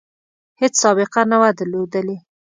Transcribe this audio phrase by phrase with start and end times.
[0.61, 2.17] هیڅ سابقه نه وه درلودلې.